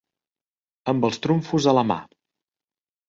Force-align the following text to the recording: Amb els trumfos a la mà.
Amb 0.95 1.05
els 1.09 1.21
trumfos 1.27 1.69
a 1.73 1.77
la 1.81 1.85
mà. 1.93 1.99